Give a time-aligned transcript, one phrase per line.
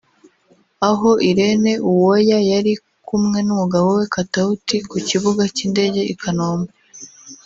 [0.89, 2.73] Aha Irene Uwoya yari
[3.07, 6.71] kumwe n'umugabo we Katauti ku kibuga cy'indege i Kanombe